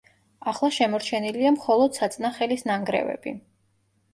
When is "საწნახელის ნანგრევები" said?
1.99-3.35